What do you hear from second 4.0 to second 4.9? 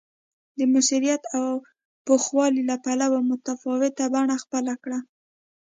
بڼه خپله